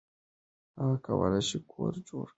[0.79, 2.29] هغه کولی شي کور جوړ کړي.